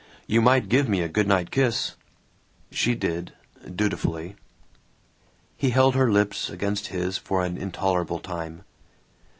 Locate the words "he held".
5.55-5.93